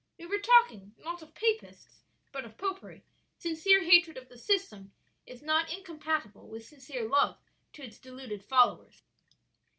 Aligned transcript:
We 0.17 0.25
were 0.25 0.39
talking, 0.39 0.95
not 0.97 1.21
of 1.21 1.35
Papists, 1.35 2.01
but 2.31 2.43
of 2.43 2.57
Popery. 2.57 3.03
Sincere 3.37 3.83
hatred 3.83 4.17
of 4.17 4.29
the 4.29 4.37
system 4.39 4.91
is 5.27 5.43
not 5.43 5.71
incompatible 5.71 6.47
with 6.49 6.65
sincere 6.65 7.07
love 7.07 7.37
to 7.73 7.83
its 7.83 7.99
deluded 7.99 8.43
followers." 8.43 9.03